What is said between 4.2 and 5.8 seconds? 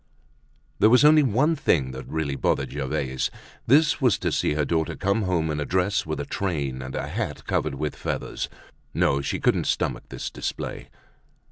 see her daughter come home in a